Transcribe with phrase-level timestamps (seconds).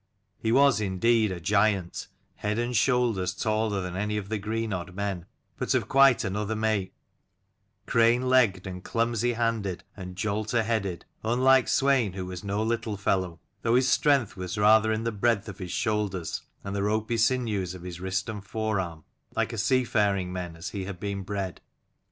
[0.39, 2.07] He was indeed a giant,
[2.37, 5.27] head and shoulders taller than any of the 44 Greenodd men,
[5.59, 6.95] but of quite another make:
[7.85, 13.39] crane legged and clumsy handed and jolter headed; unlike Swein, who was no little fellow,
[13.61, 17.75] though his strength was rather in the breadth of his shoulders and the ropy sinews
[17.75, 19.03] of his wrist and forearm,
[19.35, 21.61] like a seafaring man as he had been bred.